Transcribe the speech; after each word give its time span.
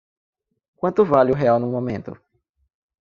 Quanto 0.77 1.05
vale 1.11 1.31
o 1.31 1.35
real 1.41 1.57
no 1.59 1.69
momento? 1.75 2.11